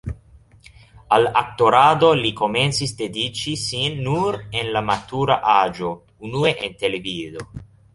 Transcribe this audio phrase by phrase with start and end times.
[1.17, 5.97] Al aktorado li komencis dediĉi sin nur en la matura aĝo,
[6.29, 7.51] unue en televido.